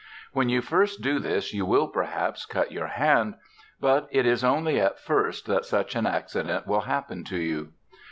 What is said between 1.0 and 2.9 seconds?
do this you will, perhaps, cut your